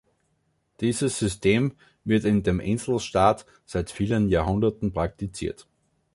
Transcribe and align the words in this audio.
Dieses 0.79 1.19
System 1.19 1.75
wird 2.05 2.25
in 2.25 2.41
dem 2.41 2.59
Inselstaat 2.59 3.45
seit 3.67 3.91
vielen 3.91 4.29
Jahrhunderten 4.29 4.91
praktiziert. 4.93 5.67